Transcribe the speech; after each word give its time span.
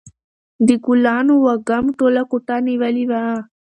د 0.67 0.69
ګلانو 0.85 1.33
وږم 1.45 1.85
ټوله 1.97 2.21
کوټه 2.31 2.55
نیولې 2.67 3.05
وه. 3.09 3.23